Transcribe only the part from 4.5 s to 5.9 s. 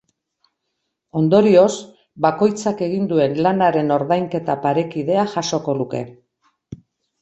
parekidea jasoko